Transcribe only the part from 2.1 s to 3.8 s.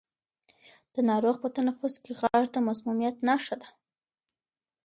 غږ د مسمومیت نښه ده.